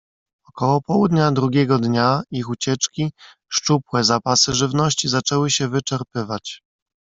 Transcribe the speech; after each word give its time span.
"Około 0.47 0.81
południa 0.81 1.31
drugiego 1.31 1.79
dnia 1.79 2.21
ich 2.31 2.49
ucieczki, 2.49 3.11
szczupłe 3.51 4.03
zapasy 4.03 4.53
żywności 4.53 5.07
zaczęły 5.07 5.51
się 5.51 5.67
wyczerpywać." 5.67 6.63